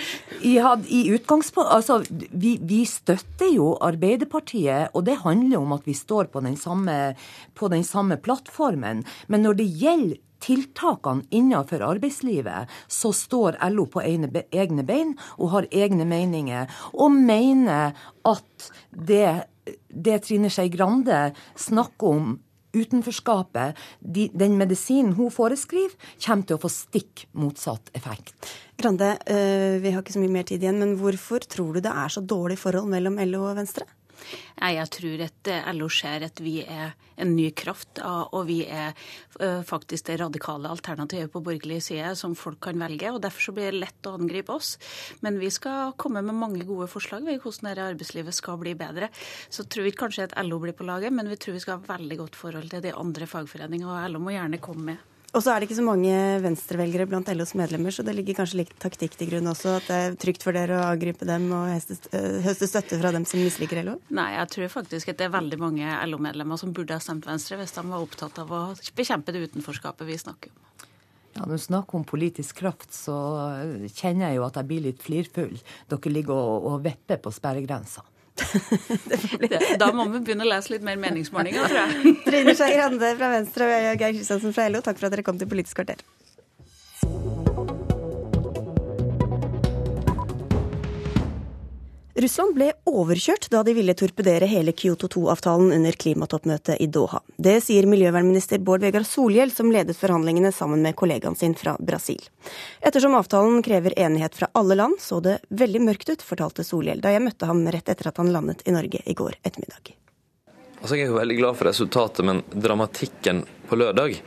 Ja, 0.45 0.75
i 0.87 1.03
utgangspunkt 1.15 1.71
Altså, 1.71 2.01
vi, 2.09 2.57
vi, 2.67 2.83
støtter 2.85 3.51
jo 3.53 3.73
Arbeiderpartiet, 3.81 4.91
og 4.93 5.05
det 5.07 5.21
handler 5.23 5.61
om 5.61 5.77
at 5.77 5.87
vi 5.87 5.95
står 5.97 6.29
på 6.33 6.41
den 6.43 6.57
samme, 6.59 7.15
på 7.55 7.71
den 7.71 7.85
samme 7.87 8.17
plattformen. 8.21 9.05
Men 9.27 9.47
når 9.47 9.61
det 9.61 9.69
gjelder 9.81 10.19
tiltakene 10.43 11.25
innenfor 11.29 11.83
arbeidslivet, 11.85 12.69
så 12.87 13.13
står 13.15 13.59
LO 13.71 13.87
på 13.91 14.03
egne 14.03 14.85
bein 14.87 15.15
og 15.37 15.53
har 15.55 15.69
egne 15.71 16.07
meninger, 16.09 16.69
og 16.93 17.15
mener 17.15 17.97
at 18.27 18.71
det, 18.91 19.47
det 19.89 20.21
Trine 20.25 20.51
Skei 20.51 20.71
Grande 20.73 21.29
snakker 21.59 22.15
om 22.15 22.39
utenforskapet, 22.71 23.79
de, 23.99 24.29
den 24.33 24.57
medisinen 24.59 25.15
hun 25.17 25.31
foreskriver, 25.33 25.95
kommer 26.23 26.47
til 26.47 26.57
å 26.57 26.61
få 26.63 26.71
stikk 26.71 27.25
motsatt 27.37 27.91
effekt. 27.97 28.35
Grande, 28.79 29.13
øh, 29.27 29.77
vi 29.83 29.91
har 29.91 30.01
ikke 30.01 30.15
så 30.15 30.21
mye 30.23 30.37
mer 30.39 30.47
tid 30.47 30.63
igjen, 30.63 30.79
men 30.81 30.95
hvorfor 30.99 31.43
tror 31.51 31.75
du 31.75 31.83
det 31.83 31.91
er 31.91 32.13
så 32.13 32.23
dårlig 32.23 32.57
forhold 32.61 32.89
mellom 32.91 33.19
LO 33.27 33.43
og 33.49 33.59
Venstre? 33.59 33.85
Nei, 34.61 34.75
Jeg 34.77 34.89
tror 34.97 35.23
at 35.25 35.49
eh, 35.51 35.69
LO 35.75 35.89
ser 35.89 36.25
at 36.27 36.41
vi 36.43 36.61
er 36.63 36.93
en 37.21 37.35
ny 37.35 37.49
kraft, 37.57 37.99
og 38.01 38.47
vi 38.47 38.61
er 38.65 38.95
eh, 39.39 39.61
faktisk 39.67 40.07
det 40.09 40.19
radikale 40.21 40.71
alternativet 40.71 41.31
på 41.31 41.43
borgerlig 41.43 41.81
side 41.85 42.15
som 42.17 42.35
folk 42.37 42.61
kan 42.63 42.79
velge. 42.81 43.11
og 43.11 43.21
Derfor 43.21 43.49
så 43.49 43.55
blir 43.55 43.71
det 43.71 43.83
lett 43.83 44.09
å 44.09 44.15
angripe 44.17 44.55
oss. 44.55 44.77
Men 45.21 45.39
vi 45.41 45.51
skal 45.53 45.93
komme 46.01 46.23
med 46.25 46.37
mange 46.37 46.65
gode 46.65 46.89
forslag 46.91 47.25
ved 47.27 47.41
hvordan 47.43 47.69
dette 47.69 47.87
arbeidslivet 47.93 48.37
skal 48.37 48.59
bli 48.61 48.75
bedre. 48.79 49.11
Så 49.49 49.67
tror 49.67 49.89
vi 49.89 49.95
kanskje 49.97 50.29
at 50.29 50.37
LO 50.45 50.61
blir 50.63 50.77
på 50.77 50.87
laget, 50.87 51.13
men 51.13 51.29
vi 51.29 51.39
tror 51.41 51.57
vi 51.57 51.63
skal 51.63 51.79
ha 51.79 51.95
veldig 51.97 52.21
godt 52.25 52.39
forhold 52.39 52.73
til 52.73 52.85
de 52.85 52.95
andre 52.97 53.29
fagforeningene, 53.29 53.91
og 53.91 54.13
LO 54.15 54.23
må 54.23 54.35
gjerne 54.35 54.61
komme 54.63 54.93
med. 54.93 55.10
Og 55.31 55.39
så 55.39 55.53
er 55.53 55.61
det 55.61 55.69
ikke 55.69 55.77
så 55.77 55.85
mange 55.87 56.15
venstrevelgere 56.43 57.05
blant 57.07 57.29
LOs 57.31 57.53
medlemmer, 57.55 57.93
så 57.95 58.03
det 58.03 58.17
ligger 58.17 58.35
kanskje 58.41 58.57
litt 58.65 58.73
taktikk 58.83 59.13
til 59.15 59.29
grunn 59.31 59.47
også? 59.47 59.77
At 59.79 59.85
det 59.87 59.99
er 59.99 60.17
trygt 60.19 60.43
for 60.43 60.57
dere 60.57 60.81
å 60.81 60.89
angripe 60.89 61.27
dem 61.27 61.45
og 61.55 61.69
eh, 61.71 62.41
høste 62.43 62.67
støtte 62.67 62.99
fra 62.99 63.13
dem 63.15 63.23
som 63.29 63.39
misliker 63.39 63.79
LO? 63.87 63.95
Nei, 64.11 64.27
jeg 64.35 64.51
tror 64.51 64.73
faktisk 64.75 65.13
at 65.13 65.21
det 65.21 65.29
er 65.29 65.33
veldig 65.37 65.61
mange 65.61 65.95
LO-medlemmer 66.11 66.59
som 66.59 66.75
burde 66.75 66.99
ha 66.99 67.03
stemt 67.03 67.29
Venstre 67.29 67.61
hvis 67.61 67.71
de 67.77 67.85
var 67.87 68.03
opptatt 68.03 68.43
av 68.43 68.51
å 68.51 68.61
bekjempe 68.97 69.31
det 69.31 69.45
utenforskapet 69.47 70.09
vi 70.09 70.19
snakker 70.19 70.51
om. 70.51 70.67
Ja, 71.31 71.45
Når 71.45 71.55
du 71.55 71.63
snakker 71.63 72.01
om 72.01 72.03
politisk 72.03 72.59
kraft, 72.59 72.91
så 72.91 73.15
kjenner 73.87 74.27
jeg 74.33 74.41
jo 74.41 74.47
at 74.49 74.59
jeg 74.59 74.67
blir 74.67 74.83
litt 74.89 74.99
flirfull. 74.99 75.55
Dere 75.87 76.11
ligger 76.11 76.35
og, 76.35 76.67
og 76.73 76.83
vipper 76.83 77.23
på 77.23 77.31
sperregrensa. 77.31 78.03
da 79.81 79.91
må 79.95 80.07
vi 80.11 80.21
begynne 80.21 80.45
å 80.45 80.49
lese 80.51 80.75
litt 80.75 80.85
mer 80.85 80.99
meningsmålinger, 81.01 81.67
tror 81.71 81.81
jeg. 81.83 82.15
Trine 82.27 82.55
Skei 82.57 82.73
Grande 82.77 83.13
fra 83.19 83.31
Venstre 83.35 83.69
og 83.69 84.03
Geir 84.03 84.17
Kristiansen 84.17 84.55
fra 84.55 84.67
LO, 84.71 84.83
takk 84.85 84.99
for 84.99 85.09
at 85.09 85.15
dere 85.15 85.25
kom 85.27 85.39
til 85.41 85.49
Politisk 85.51 85.79
kvarter. 85.81 86.03
Russland 92.21 92.53
ble 92.53 92.67
overkjørt 92.85 93.47
da 93.49 93.63
de 93.65 93.73
ville 93.73 93.93
torpedere 93.97 94.45
hele 94.45 94.75
Kyoto 94.77 95.07
2-avtalen 95.09 95.71
under 95.73 95.95
klimatoppmøtet 96.03 96.77
i 96.83 96.85
Doha. 96.91 97.21
Det 97.41 97.55
sier 97.65 97.87
miljøvernminister 97.89 98.61
Bård 98.61 98.83
Vegar 98.85 99.07
Solhjell, 99.07 99.49
som 99.49 99.71
ledet 99.73 99.97
forhandlingene 99.97 100.51
sammen 100.53 100.83
med 100.85 100.93
kollegaen 100.99 101.37
sin 101.39 101.55
fra 101.57 101.73
Brasil. 101.79 102.21
Ettersom 102.85 103.17
avtalen 103.17 103.63
krever 103.65 103.97
enighet 103.97 104.37
fra 104.37 104.51
alle 104.53 104.77
land, 104.77 104.99
så 105.01 105.17
det 105.23 105.39
veldig 105.49 105.81
mørkt 105.87 106.13
ut, 106.13 106.21
fortalte 106.21 106.67
Solhjell 106.67 107.01
da 107.01 107.15
jeg 107.15 107.25
møtte 107.25 107.49
ham 107.49 107.65
rett 107.73 107.89
etter 107.89 108.11
at 108.11 108.21
han 108.21 108.29
landet 108.35 108.61
i 108.69 108.77
Norge 108.77 109.01
i 109.01 109.17
går 109.17 109.39
ettermiddag. 109.41 109.95
Altså, 110.77 110.97
jeg 110.99 111.09
er 111.09 111.17
veldig 111.17 111.41
glad 111.41 111.57
for 111.57 111.71
resultatet, 111.71 112.25
men 112.27 112.45
dramatikken 112.53 113.45
på 113.69 113.81
lørdag, 113.81 114.19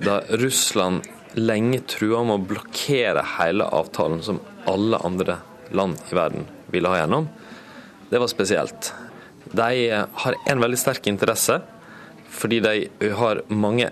da 0.00 0.22
Russland 0.40 1.04
lenge 1.36 1.84
trua 1.92 2.22
om 2.24 2.38
å 2.38 2.40
blokkere 2.40 3.26
hele 3.36 3.68
avtalen 3.68 4.24
som 4.24 4.40
alle 4.70 5.00
andre 5.04 5.42
land 5.76 6.00
i 6.08 6.16
verden 6.16 6.54
ville 6.72 6.90
ha 6.90 7.02
gjennom, 7.02 7.28
det 8.08 8.20
var 8.20 8.30
spesielt. 8.30 8.92
De 9.52 10.04
har 10.24 10.38
en 10.46 10.60
veldig 10.60 10.78
sterk 10.80 11.06
interesse, 11.10 11.60
fordi 12.28 12.60
de 12.64 13.12
har 13.16 13.42
mange 13.48 13.90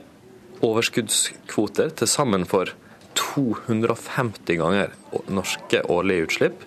overskuddskvoter 0.65 1.93
til 2.01 2.09
sammen 2.11 2.47
for 2.49 2.73
250 3.17 4.59
ganger 4.61 4.93
norske 5.33 5.83
årlige 5.93 6.29
utslipp. 6.29 6.67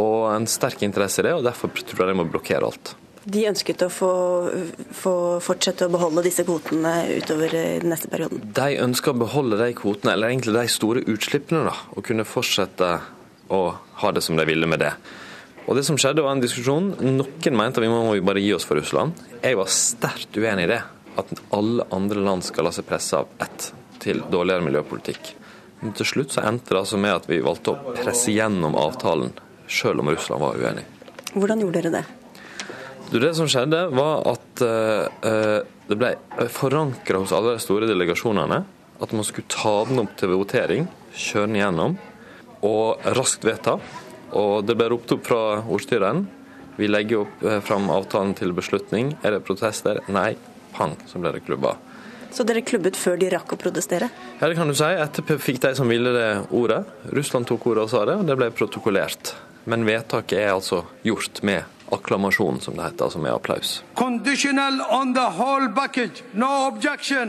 Og 0.00 0.32
en 0.32 0.48
sterk 0.48 0.82
interesse 0.86 1.22
i 1.22 1.28
det, 1.28 1.36
og 1.36 1.46
derfor 1.46 1.70
tror 1.74 2.04
jeg 2.04 2.12
de 2.12 2.18
må 2.18 2.28
blokkere 2.30 2.66
alt. 2.66 2.94
De 3.22 3.44
ønsket 3.46 3.84
å 3.86 3.88
få, 3.92 4.12
få 4.98 5.14
fortsette 5.44 5.86
å 5.86 5.92
beholde 5.92 6.24
disse 6.26 6.42
kvotene 6.46 6.94
utover 7.20 7.52
den 7.54 7.92
neste 7.92 8.10
perioden? 8.10 8.40
De 8.56 8.80
ønsker 8.82 9.12
å 9.12 9.20
beholde 9.20 9.60
de 9.60 9.68
kvotene, 9.78 10.16
eller 10.16 10.32
egentlig 10.32 10.56
de 10.56 10.72
store 10.72 11.04
utslippene, 11.06 11.62
da, 11.68 11.76
og 11.94 12.06
kunne 12.08 12.26
fortsette 12.26 12.96
å 13.52 13.60
ha 14.02 14.12
det 14.12 14.22
som 14.24 14.38
de 14.38 14.46
ville 14.48 14.68
med 14.68 14.82
det. 14.82 14.92
Og 15.68 15.76
det 15.78 15.84
som 15.86 15.98
skjedde 16.00 16.24
var 16.24 16.34
en 16.34 16.42
diskusjon. 16.42 16.90
Noen 16.98 17.58
mente 17.58 17.78
at 17.78 17.84
vi 17.84 17.90
må 17.90 18.16
bare 18.26 18.42
gi 18.42 18.50
oss 18.56 18.66
for 18.66 18.80
Russland. 18.80 19.14
Jeg 19.42 19.58
var 19.58 19.70
sterkt 19.70 20.36
uenig 20.36 20.66
i 20.66 20.72
det. 20.72 20.80
At 21.20 21.30
alle 21.54 21.86
andre 21.94 22.24
land 22.24 22.46
skal 22.46 22.66
la 22.66 22.72
seg 22.74 22.88
presse 22.88 23.20
av 23.20 23.30
ett 23.44 23.68
til 24.02 24.24
dårligere 24.32 24.64
miljøpolitikk. 24.66 25.34
Men 25.82 25.94
til 25.98 26.08
slutt 26.08 26.34
så 26.34 26.44
endte 26.46 26.72
det 26.72 26.80
altså 26.80 26.98
med 26.98 27.14
at 27.14 27.28
vi 27.30 27.42
valgte 27.44 27.74
å 27.74 27.94
presse 27.94 28.34
gjennom 28.34 28.74
avtalen, 28.78 29.32
selv 29.70 30.02
om 30.02 30.10
Russland 30.10 30.42
var 30.42 30.58
uenig. 30.58 30.84
Hvordan 31.32 31.62
gjorde 31.62 31.82
dere 31.82 31.94
det? 32.00 32.04
Det 33.12 33.32
som 33.36 33.48
skjedde, 33.50 33.84
var 33.92 34.22
at 34.30 34.62
uh, 34.64 35.58
det 35.88 35.98
ble 36.00 36.14
forankra 36.54 37.20
hos 37.20 37.34
alle 37.36 37.56
de 37.56 37.62
store 37.62 37.90
delegasjonene 37.90 38.62
at 39.02 39.12
man 39.12 39.26
skulle 39.26 39.50
ta 39.50 39.82
den 39.88 40.00
opp 40.04 40.14
til 40.18 40.32
votering, 40.32 40.86
kjøre 41.12 41.50
den 41.50 41.58
gjennom 41.58 41.98
og 42.66 43.04
raskt 43.18 43.44
vedta. 43.46 43.78
Og 44.38 44.64
det 44.64 44.76
ble 44.78 44.88
ropt 44.92 45.12
opp 45.14 45.26
fra 45.28 45.42
ordstyreren. 45.62 46.24
Vi 46.78 46.88
legger 46.88 47.26
opp 47.26 47.42
uh, 47.44 47.58
fram 47.64 47.90
avtalen 47.92 48.32
til 48.38 48.54
beslutning. 48.56 49.16
Er 49.22 49.36
det 49.36 49.44
protester? 49.46 50.00
Nei. 50.12 50.32
Pang, 50.72 50.94
så 51.06 51.20
ble 51.20 51.34
det 51.34 51.42
klubba. 51.44 51.76
Så 52.32 52.46
dere 52.48 52.62
klubbet 52.64 52.96
før 52.96 53.18
de 53.20 53.28
rakk 53.34 53.52
å 53.52 53.58
protestere? 53.60 54.08
Ja, 54.38 54.48
det 54.48 54.56
kan 54.56 54.70
du 54.70 54.74
si. 54.76 54.88
Etterpå 54.88 55.36
fikk 55.36 55.60
de 55.66 55.74
som 55.76 55.90
ville 55.92 56.14
det, 56.16 56.28
ordet. 56.56 56.80
Russland 57.12 57.44
tok 57.50 57.66
ordet 57.68 57.84
og 57.84 57.92
sa 57.92 58.06
det, 58.08 58.16
og 58.22 58.24
det 58.30 58.38
ble 58.40 58.48
protokollert. 58.56 59.34
Men 59.68 59.84
vedtaket 59.84 60.38
er 60.40 60.54
altså 60.54 60.80
gjort 61.04 61.42
med 61.44 61.68
akklamasjon, 61.92 62.62
som 62.64 62.78
det 62.78 62.86
heter, 62.86 63.04
altså 63.04 63.20
med 63.20 63.34
applaus. 63.34 63.82
Conditional 64.00 64.80
on 64.88 65.12
the 65.12 65.28
whole 65.36 65.68
package. 65.76 66.24
No 66.32 66.66
objection. 66.72 67.28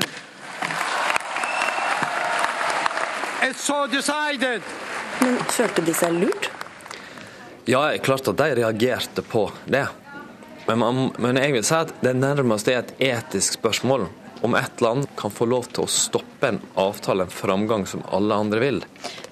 It's 3.43 3.59
so 3.59 3.87
decided. 3.87 4.63
Men 5.22 5.38
følte 5.53 5.84
de 5.86 5.93
seg 5.98 6.15
lurt? 6.17 6.50
Ja, 7.70 7.86
klart 8.03 8.27
at 8.27 8.39
de 8.39 8.55
reagerte 8.60 9.24
på 9.24 9.46
det. 9.65 9.86
Men, 10.67 10.79
man, 10.79 11.05
men 11.20 11.39
jeg 11.39 11.55
vil 11.58 11.65
si 11.67 11.75
at 11.75 11.93
det 12.03 12.15
nærmest 12.17 12.67
er 12.72 12.82
et 12.82 12.93
etisk 13.03 13.60
spørsmål 13.60 14.08
om 14.43 14.55
ett 14.55 14.82
land 14.84 15.08
kan 15.15 15.32
få 15.32 15.46
lov 15.48 15.70
til 15.72 15.86
å 15.86 15.91
stoppe 15.91 16.50
en 16.50 16.60
avtale, 16.79 17.24
en 17.24 17.32
framgang 17.32 17.86
som 17.88 18.03
alle 18.12 18.36
andre 18.36 18.60
vil. 18.60 18.82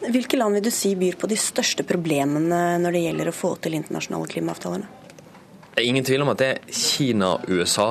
Hvilke 0.08 0.40
land 0.40 0.56
vil 0.56 0.64
du 0.64 0.72
si 0.72 0.94
byr 0.96 1.18
på 1.20 1.28
de 1.28 1.36
største 1.40 1.84
problemene 1.88 2.62
når 2.80 2.96
det 2.96 3.02
gjelder 3.06 3.32
å 3.32 3.36
få 3.36 3.52
til 3.60 3.76
internasjonale 3.76 4.32
klimaavtaler? 4.32 4.86
Det 5.74 5.84
er 5.84 5.90
ingen 5.90 6.08
tvil 6.08 6.24
om 6.24 6.32
at 6.32 6.40
det 6.40 6.50
er 6.54 6.72
Kina 6.76 7.34
og 7.36 7.52
USA 7.52 7.90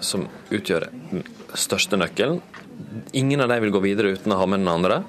som 0.00 0.24
utgjør 0.52 0.88
den 1.12 1.26
største 1.60 2.00
nøkkelen. 2.00 2.40
Ingen 3.20 3.44
av 3.44 3.52
dem 3.52 3.66
vil 3.66 3.76
gå 3.76 3.84
videre 3.84 4.16
uten 4.16 4.32
å 4.32 4.40
ha 4.40 4.48
med 4.48 4.64
den 4.64 4.72
andre. 4.72 5.02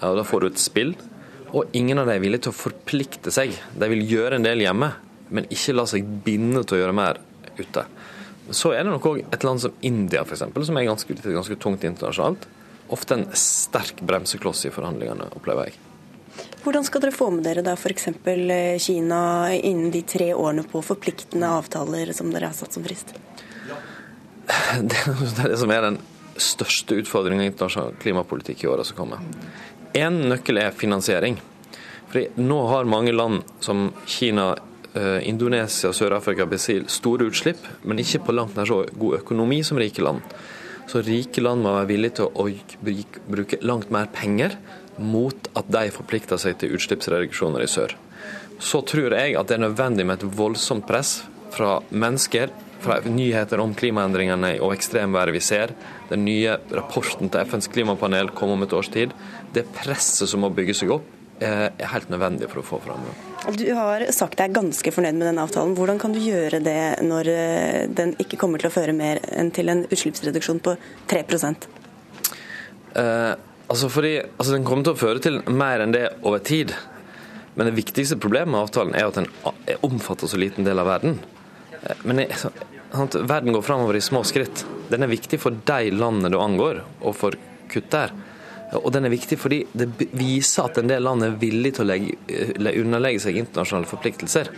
Ja, 0.00 0.10
Da 0.18 0.26
får 0.26 0.40
du 0.40 0.50
et 0.50 0.62
spill. 0.62 0.96
Og 1.50 1.74
ingen 1.76 1.98
av 1.98 2.06
dem 2.06 2.16
er 2.16 2.22
villige 2.22 2.46
til 2.46 2.54
å 2.54 2.58
forplikte 2.60 3.32
seg. 3.34 3.56
De 3.74 3.90
vil 3.90 4.04
gjøre 4.06 4.38
en 4.38 4.46
del 4.46 4.62
hjemme, 4.64 4.92
men 5.34 5.48
ikke 5.50 5.74
la 5.74 5.86
seg 5.90 6.06
binde 6.24 6.62
til 6.64 6.78
å 6.78 6.80
gjøre 6.84 6.96
mer 6.96 7.20
ute. 7.58 7.84
Så 8.50 8.72
er 8.74 8.82
det 8.82 8.90
nok 8.90 9.06
òg 9.06 9.20
et 9.22 9.44
land 9.46 9.62
som 9.62 9.74
India, 9.86 10.24
f.eks., 10.24 10.42
som 10.66 10.78
er 10.78 10.88
ganske, 10.88 11.16
ganske 11.22 11.58
tungt 11.62 11.86
internasjonalt. 11.86 12.46
Ofte 12.90 13.18
en 13.18 13.28
sterk 13.38 14.02
bremsekloss 14.02 14.64
i 14.66 14.74
forhandlingene, 14.74 15.28
opplever 15.38 15.70
jeg. 15.70 15.78
Hvordan 16.64 16.84
skal 16.86 17.02
dere 17.04 17.14
få 17.14 17.30
med 17.32 17.44
dere 17.46 17.62
da 17.64 17.76
f.eks. 17.78 18.08
Kina 18.84 19.20
innen 19.54 19.90
de 19.94 20.02
tre 20.06 20.32
årene 20.34 20.64
på 20.68 20.82
forpliktende 20.84 21.50
avtaler 21.60 22.12
som 22.16 22.30
dere 22.34 22.50
har 22.50 22.56
satt 22.58 22.76
som 22.76 22.86
frist? 22.86 23.14
Det 24.82 24.98
er 25.06 25.52
det 25.52 25.58
som 25.60 25.70
er 25.70 25.86
den 25.86 26.00
største 26.40 26.96
utfordringen 27.02 27.44
i 27.44 27.50
internasjonal 27.50 27.94
klimapolitikk 28.00 28.64
i 28.64 28.70
åra 28.70 28.84
som 28.86 28.98
kommer. 28.98 29.22
Én 29.94 30.20
nøkkel 30.30 30.60
er 30.62 30.76
finansiering. 30.76 31.38
Fordi 32.10 32.28
nå 32.42 32.58
har 32.70 32.90
mange 32.90 33.12
land 33.14 33.42
som 33.62 33.88
Kina, 34.06 34.54
Eh, 34.94 35.28
Indonesia, 35.28 35.92
Sør-Afrika, 35.92 36.46
Brasil 36.46 36.88
store 36.90 37.28
utslipp, 37.30 37.62
men 37.86 38.00
ikke 38.02 38.24
på 38.26 38.34
langt 38.34 38.56
nær 38.58 38.66
så 38.66 38.80
god 38.98 39.20
økonomi 39.20 39.60
som 39.62 39.78
rike 39.78 40.02
land. 40.02 40.24
Så 40.90 41.04
rike 41.06 41.42
land 41.44 41.62
må 41.62 41.76
være 41.76 41.90
villige 41.92 42.16
til 42.18 42.32
å 42.34 42.48
bruke 43.30 43.60
langt 43.62 43.92
mer 43.94 44.08
penger 44.10 44.56
mot 44.98 45.46
at 45.54 45.70
de 45.70 45.92
forplikter 45.94 46.40
seg 46.42 46.58
til 46.58 46.74
utslippsreduksjoner 46.74 47.62
i 47.62 47.70
sør. 47.70 47.94
Så 48.58 48.82
tror 48.82 49.14
jeg 49.14 49.36
at 49.38 49.46
det 49.46 49.60
er 49.60 49.68
nødvendig 49.68 50.08
med 50.08 50.18
et 50.18 50.34
voldsomt 50.40 50.88
press 50.90 51.20
fra 51.54 51.78
mennesker, 51.94 52.50
nyheter 53.10 53.60
om 53.62 53.74
klimaendringene 53.74 54.56
og 54.64 54.74
ekstremværet 54.74 55.36
vi 55.36 55.40
ser. 55.44 55.74
Den 56.10 56.24
nye 56.24 56.58
rapporten 56.72 57.30
til 57.30 57.46
FNs 57.46 57.70
klimapanel 57.72 58.32
kom 58.34 58.54
om 58.54 58.62
et 58.62 58.72
års 58.76 58.90
tid. 58.92 59.14
Det 59.54 59.66
presset 59.74 60.30
som 60.30 60.44
må 60.44 60.52
bygge 60.54 60.76
seg 60.76 60.92
opp, 60.96 61.08
er 61.40 61.72
helt 61.94 62.10
nødvendig 62.12 62.50
for 62.50 62.60
å 62.60 62.66
få 62.66 62.78
fram 62.84 63.04
det. 63.06 63.14
Du 63.56 63.64
har 63.72 64.04
sagt 64.12 64.36
deg 64.36 64.52
ganske 64.52 64.92
fornøyd 64.92 65.16
med 65.16 65.30
denne 65.30 65.44
avtalen. 65.46 65.72
Hvordan 65.78 66.00
kan 66.02 66.12
du 66.12 66.20
gjøre 66.20 66.60
det 66.60 67.00
når 67.06 67.30
eh, 67.32 67.86
den 67.88 68.12
ikke 68.20 68.36
kommer 68.40 68.60
til 68.60 68.68
å 68.68 68.74
føre 68.74 68.92
mer 68.96 69.22
enn 69.32 69.48
til 69.54 69.72
en 69.72 69.86
utslippsreduksjon 69.88 70.60
på 70.64 70.76
3% 71.08 71.64
eh, 73.00 73.32
altså 73.70 73.88
fordi, 73.88 74.18
altså 74.36 74.52
Den 74.52 74.68
kommer 74.68 74.84
til 74.84 74.92
å 74.92 75.00
føre 75.00 75.24
til 75.24 75.40
mer 75.48 75.80
enn 75.80 75.96
det 75.96 76.06
over 76.20 76.44
tid. 76.44 76.76
Men 77.56 77.70
det 77.70 77.78
viktigste 77.78 78.20
problemet 78.20 78.52
med 78.52 78.60
avtalen 78.66 78.94
er 78.96 79.08
at 79.08 79.18
den 79.18 79.30
omfatter 79.86 80.30
så 80.30 80.38
liten 80.40 80.68
del 80.68 80.78
av 80.82 80.90
verden. 80.92 81.18
Eh, 81.82 82.02
men 82.02 82.24
sant, 82.90 83.14
Verden 83.14 83.52
går 83.52 83.62
framover 83.62 83.96
i 83.96 84.00
små 84.04 84.24
skritt. 84.24 84.64
Den 84.90 85.06
er 85.06 85.12
viktig 85.12 85.40
for 85.40 85.54
de 85.54 85.94
landene 85.94 86.32
det 86.32 86.40
angår, 86.40 86.82
og 87.00 87.16
for 87.16 87.38
kutt 87.70 87.90
der. 87.92 88.12
Og 88.78 88.92
den 88.94 89.06
er 89.06 89.12
viktig 89.12 89.38
fordi 89.40 89.64
det 89.74 90.10
viser 90.14 90.68
at 90.68 90.78
en 90.78 90.90
del 90.90 91.02
land 91.02 91.26
er 91.26 91.38
villige 91.38 91.80
til 91.80 91.86
å 91.86 91.90
legge, 91.90 92.18
eh, 92.30 92.82
underlegge 92.82 93.24
seg 93.26 93.40
internasjonale 93.40 93.90
forpliktelser. 93.90 94.52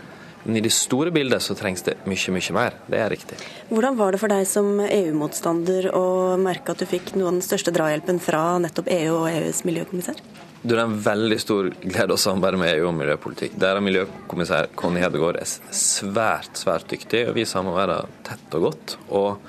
Men 0.44 0.56
i 0.58 0.60
det 0.64 0.72
store 0.74 1.12
bildet 1.14 1.42
så 1.42 1.54
trengs 1.54 1.84
det 1.86 2.00
mye, 2.10 2.32
mye 2.34 2.54
mer. 2.56 2.74
Det 2.90 2.98
er 2.98 3.12
riktig. 3.14 3.38
Hvordan 3.70 3.96
var 3.96 4.12
det 4.12 4.20
for 4.20 4.32
deg 4.32 4.46
som 4.50 4.80
EU-motstander 4.82 5.92
å 5.94 6.36
merke 6.42 6.74
at 6.74 6.82
du 6.82 6.86
fikk 6.90 7.14
noe 7.14 7.30
av 7.30 7.36
den 7.38 7.46
største 7.46 7.74
drahjelpen 7.74 8.18
fra 8.20 8.58
nettopp 8.58 8.90
EU 8.90 9.20
og 9.20 9.28
EUs 9.30 9.62
miljøkommissær? 9.68 10.18
Du, 10.62 10.75
Det 10.75 10.78
er 10.78 10.85
en 10.85 11.00
veldig 11.02 11.40
stor 11.42 11.71
glede 11.83 12.14
å 12.14 12.21
samarbeide 12.21 12.61
med 12.61 12.76
EU 12.76 12.87
om 12.90 13.00
miljøpolitikk. 13.02 13.57
Der 13.59 13.78
er 13.78 13.85
miljøkommissær 13.85 14.71
Conny 14.78 15.02
Hedegaard 15.02 15.42
svært, 15.75 16.54
svært 16.59 16.87
dyktig, 16.92 17.26
og 17.28 17.37
vi 17.38 17.49
samarbeider 17.49 18.09
tett 18.28 18.59
og 18.59 18.71
godt. 18.71 18.97
og 19.11 19.42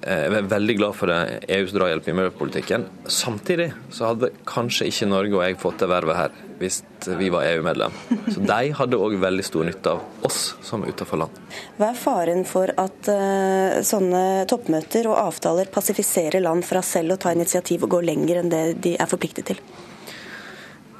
Eh, 0.00 0.22
jeg 0.24 0.32
er 0.32 0.46
veldig 0.48 0.76
glad 0.78 0.96
for 0.96 1.12
EUs 1.12 1.74
drahjelp 1.76 2.06
i 2.08 2.14
miljøpolitikken. 2.16 2.86
Samtidig 3.04 3.68
så 3.92 4.08
hadde 4.08 4.30
kanskje 4.48 4.88
ikke 4.88 5.08
Norge 5.10 5.36
og 5.36 5.42
jeg 5.44 5.58
fått 5.60 5.82
det 5.82 5.90
vervet 5.90 6.16
her 6.16 6.38
hvis 6.60 6.80
vi 7.20 7.28
var 7.32 7.44
EU-medlem. 7.48 7.92
Så 8.32 8.40
de 8.44 8.72
hadde 8.76 9.00
òg 9.00 9.18
veldig 9.20 9.44
stor 9.44 9.68
nytte 9.68 9.92
av 9.92 10.26
oss 10.28 10.40
som 10.64 10.84
utenfor 10.84 11.20
land. 11.22 11.36
Hva 11.76 11.90
er 11.92 12.00
faren 12.00 12.42
for 12.48 12.72
at 12.80 13.12
uh, 13.12 13.80
sånne 13.84 14.44
toppmøter 14.48 15.08
og 15.08 15.20
avtaler 15.22 15.72
passifiserer 15.72 16.44
land 16.44 16.64
fra 16.68 16.84
selv 16.84 17.16
å 17.16 17.20
ta 17.20 17.32
initiativ 17.36 17.88
og 17.88 17.96
gå 17.96 18.02
lenger 18.10 18.42
enn 18.42 18.52
det 18.52 18.64
de 18.84 18.96
er 19.00 19.08
forpliktet 19.08 19.52
til? 19.52 19.64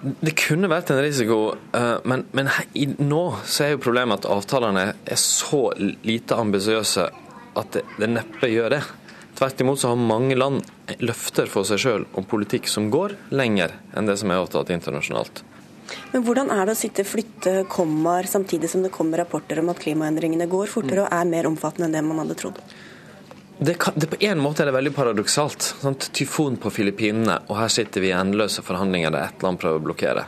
Det 0.00 0.32
kunne 0.38 0.70
vært 0.70 0.90
en 0.94 1.02
risiko, 1.04 1.38
uh, 1.76 1.98
men, 2.08 2.24
men 2.32 2.48
i, 2.72 2.86
nå 2.96 3.24
så 3.44 3.66
er 3.66 3.74
jo 3.74 3.82
problemet 3.84 4.22
at 4.22 4.30
avtalene 4.32 4.86
er 5.04 5.20
så 5.20 5.66
lite 5.76 6.38
ambisiøse 6.40 7.04
at 7.60 7.76
det, 7.76 7.84
det 8.00 8.08
neppe 8.08 8.48
gjør 8.48 8.76
det. 8.78 8.80
Tvert 9.36 9.60
imot 9.60 9.80
så 9.80 9.92
har 9.92 10.00
mange 10.00 10.36
land 10.36 10.64
løfter 11.04 11.48
for 11.48 11.68
seg 11.68 11.80
sjøl 11.80 12.08
om 12.16 12.26
politikk 12.28 12.68
som 12.68 12.88
går 12.92 13.16
lenger 13.32 13.76
enn 13.96 14.08
det 14.08 14.16
som 14.20 14.32
er 14.32 14.40
avtalt 14.40 14.72
internasjonalt. 14.74 15.44
Men 16.12 16.24
hvordan 16.26 16.50
er 16.54 16.66
det 16.66 16.74
å 16.76 16.78
sitte 16.78 17.06
flytte 17.06 17.54
kommaer 17.70 18.28
samtidig 18.30 18.70
som 18.70 18.84
det 18.84 18.92
kommer 18.94 19.20
rapporter 19.22 19.60
om 19.62 19.70
at 19.72 19.80
klimaendringene 19.82 20.48
går 20.50 20.70
fortere 20.70 21.06
og 21.06 21.14
er 21.14 21.28
mer 21.28 21.48
omfattende 21.50 21.88
enn 21.88 21.96
det 21.98 22.04
man 22.06 22.22
hadde 22.22 22.38
trodd? 22.40 22.60
Det, 23.60 23.74
kan, 23.74 23.92
det 23.96 24.06
På 24.06 24.16
en 24.20 24.40
måte 24.40 24.62
er 24.62 24.70
det 24.70 24.72
veldig 24.72 24.94
paradoksalt. 24.96 25.66
Sånn, 25.82 25.98
tyfon 26.16 26.54
på 26.60 26.70
Filippinene, 26.72 27.42
og 27.50 27.58
her 27.60 27.68
sitter 27.68 28.00
vi 28.00 28.08
i 28.08 28.16
endeløse 28.16 28.64
forhandlinger 28.64 29.12
der 29.12 29.26
ett 29.26 29.42
land 29.44 29.60
prøver 29.60 29.82
å 29.82 29.84
blokkere. 29.84 30.22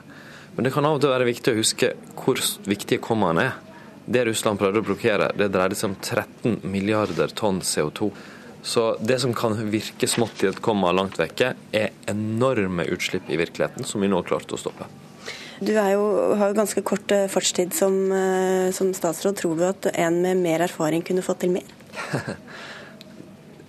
Men 0.52 0.66
det 0.66 0.72
kan 0.74 0.84
av 0.84 0.98
og 0.98 1.00
til 1.00 1.14
være 1.14 1.28
viktig 1.30 1.54
å 1.54 1.56
huske 1.56 1.94
hvor 2.18 2.42
viktige 2.68 3.00
kommaene 3.00 3.46
er. 3.48 3.54
Det 4.04 4.26
Russland 4.28 4.60
prøvde 4.60 4.82
å 4.82 4.84
blokkere, 4.84 5.30
det 5.38 5.48
dreide 5.54 5.78
seg 5.78 5.92
om 5.92 5.96
13 5.96 6.58
milliarder 6.68 7.32
tonn 7.38 7.62
CO2. 7.64 8.10
Så 8.62 8.84
det 9.00 9.16
som 9.22 9.32
kan 9.34 9.56
virke 9.72 10.10
smått 10.10 10.44
i 10.44 10.50
et 10.50 10.60
komma 10.60 10.92
langt 10.92 11.16
vekke, 11.16 11.54
er 11.72 11.96
enorme 12.12 12.84
utslipp 12.92 13.30
i 13.32 13.38
virkeligheten, 13.40 13.88
som 13.88 14.04
vi 14.04 14.10
nå 14.12 14.20
klarte 14.28 14.58
å 14.58 14.60
stoppe. 14.60 14.90
Du 15.62 15.72
jo, 15.72 16.04
har 16.36 16.50
jo 16.50 16.58
ganske 16.58 16.82
kort 16.84 17.14
eh, 17.14 17.28
fartstid 17.30 17.72
som, 17.72 17.96
eh, 18.12 18.68
som, 18.74 18.92
statsråd. 18.92 19.38
Tror 19.38 19.56
du 19.56 19.64
at 19.68 19.88
en 19.94 20.20
med 20.20 20.42
mer 20.42 20.66
erfaring 20.66 21.04
kunne 21.06 21.24
fått 21.24 21.44
til 21.46 21.54
mer? 21.54 21.72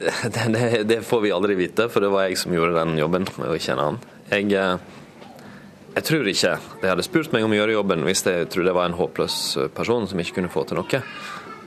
det, 0.33 0.50
det, 0.55 0.83
det, 0.89 1.00
får 1.07 1.24
vi 1.24 1.31
aldri 1.36 1.55
vite, 1.60 1.88
for 1.91 2.03
det 2.03 2.12
var 2.13 2.27
jeg 2.27 2.39
som 2.41 2.53
gjorde 2.55 2.75
den 2.79 3.00
jobben, 3.00 3.27
og 3.39 3.55
ikke 3.55 3.75
en 3.75 3.83
annen. 3.86 4.03
Jeg 4.33 4.51
eh, 4.57 4.91
jeg 5.93 6.07
tror 6.07 6.25
ikke 6.25 6.55
de 6.81 6.89
hadde 6.89 7.05
spurt 7.05 7.33
meg 7.36 7.43
om 7.45 7.51
å 7.53 7.57
gjøre 7.60 7.75
jobben 7.75 8.01
hvis 8.07 8.24
jeg 8.25 8.48
trodde 8.50 8.72
jeg 8.72 8.77
var 8.79 8.88
en 8.89 8.98
håpløs 8.98 9.36
person 9.77 10.07
som 10.10 10.22
ikke 10.22 10.39
kunne 10.39 10.50
få 10.50 10.63
til 10.65 10.79
noe. 10.79 11.01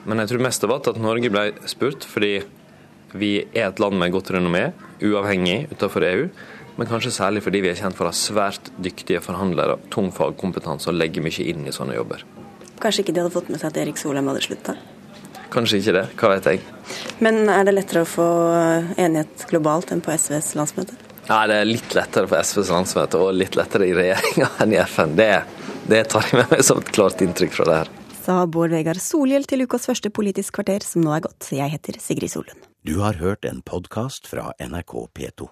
Men 0.06 0.22
jeg 0.22 0.32
tror 0.32 0.42
mest 0.42 0.66
av 0.66 0.74
alt 0.74 0.88
at 0.90 0.98
Norge 0.98 1.30
ble 1.30 1.44
spurt 1.70 2.06
fordi 2.10 2.40
vi 3.16 3.30
er 3.54 3.68
et 3.68 3.78
land 3.80 3.94
med 4.00 4.10
godt 4.10 4.32
renommé, 4.34 4.72
uavhengig 4.98 5.68
utenfor 5.70 6.04
EU. 6.08 6.26
Men 6.76 6.90
kanskje 6.90 7.14
særlig 7.14 7.44
fordi 7.46 7.62
vi 7.64 7.70
er 7.70 7.78
kjent 7.78 7.96
for 7.96 8.08
å 8.08 8.10
ha 8.10 8.18
svært 8.18 8.72
dyktige 8.82 9.22
forhandlere, 9.24 9.78
tung 9.94 10.10
fagkompetanse 10.12 10.90
og 10.90 10.98
legge 10.98 11.22
mye 11.24 11.46
inn 11.46 11.62
i 11.64 11.74
sånne 11.74 11.94
jobber. 11.96 12.26
Kanskje 12.82 13.06
ikke 13.06 13.14
de 13.14 13.22
hadde 13.22 13.34
fått 13.38 13.48
med 13.52 13.62
seg 13.62 13.70
at 13.70 13.80
Erik 13.84 14.02
Solheim 14.02 14.26
hadde 14.28 14.42
slutta? 14.44 14.74
Kanskje 15.52 15.80
ikke 15.80 15.94
det, 15.96 16.04
hva 16.18 16.30
vet 16.34 16.48
jeg. 16.50 16.62
Men 17.22 17.46
er 17.52 17.66
det 17.66 17.74
lettere 17.76 18.04
å 18.04 18.08
få 18.08 18.26
enighet 18.98 19.46
globalt 19.50 19.92
enn 19.94 20.02
på 20.04 20.14
SVs 20.14 20.54
landsmøte? 20.58 20.96
Ja, 21.26 21.46
Det 21.50 21.60
er 21.60 21.68
litt 21.68 21.94
lettere 21.94 22.30
på 22.30 22.38
SVs 22.38 22.70
landsmøte 22.70 23.18
og 23.18 23.34
litt 23.34 23.58
lettere 23.58 23.88
i 23.88 23.94
regjeringa 23.96 24.50
enn 24.62 24.74
i 24.74 24.80
FN. 24.84 25.16
Det, 25.18 25.30
det 25.90 26.04
tar 26.12 26.28
jeg 26.28 26.42
med 26.42 26.54
meg 26.54 26.64
som 26.66 26.82
et 26.82 26.92
klart 26.94 27.22
inntrykk 27.24 27.56
fra 27.58 27.68
det 27.68 27.80
her. 27.82 27.92
Sa 28.26 28.40
Bård 28.50 28.72
Vegar 28.74 28.98
Solhjell 28.98 29.46
til 29.46 29.62
ukas 29.66 29.86
første 29.86 30.10
Politisk 30.10 30.58
kvarter, 30.58 30.82
som 30.82 31.04
nå 31.04 31.12
er 31.14 31.22
gått. 31.28 31.50
Jeg 31.54 31.70
heter 31.76 31.98
Sigrid 32.02 32.32
Solund. 32.32 32.58
Du 32.86 32.98
har 33.02 33.18
hørt 33.18 33.46
en 33.46 33.62
podkast 33.66 34.26
fra 34.30 34.52
NRK 34.62 34.98
P2. 35.14 35.50